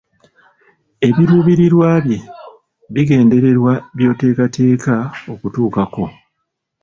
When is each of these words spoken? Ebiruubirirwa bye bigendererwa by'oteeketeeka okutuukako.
Ebiruubirirwa 1.07 1.89
bye 2.05 2.19
bigendererwa 2.93 3.73
by'oteeketeeka 3.97 4.95
okutuukako. 5.33 6.03